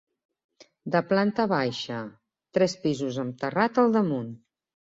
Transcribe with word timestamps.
De 0.95 1.01
planta 1.09 1.45
baixa, 1.51 1.99
tres 2.59 2.75
pisos 2.87 3.23
amb 3.25 3.39
terrat 3.45 3.81
al 3.83 3.99
damunt. 3.99 4.35